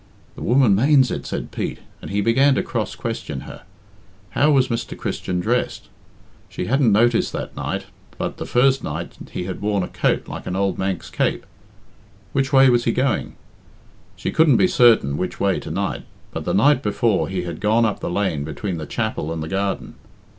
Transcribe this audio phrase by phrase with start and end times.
[0.33, 3.61] "The woman manes it," said Pete, and he began to cross question her.
[4.31, 4.97] How was Mr.
[4.97, 5.89] Christian dressed?
[6.49, 7.85] She hadn't noticed that night,
[8.17, 11.45] but the first night he had worn a coat like an old Manx cape.
[12.33, 13.35] Which way was he going?
[14.15, 17.85] She couldn't be certain which way to night but the night before he had gone
[17.85, 19.93] up the lane between the chapel and the garden.